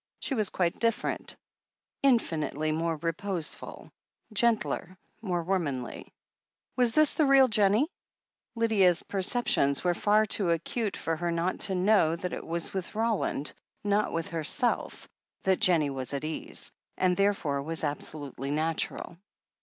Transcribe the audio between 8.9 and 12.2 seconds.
perceptions were far too acute for her not to know